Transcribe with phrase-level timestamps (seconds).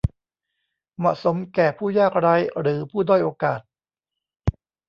[0.97, 3.59] เหมาะสมแก่ผู้ยากไร้หรือผู้ด้อยโอกาส